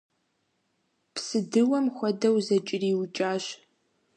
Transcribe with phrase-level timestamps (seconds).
[1.13, 3.45] Псыдыуэм хуэдэу зыкӏэриукӏащ.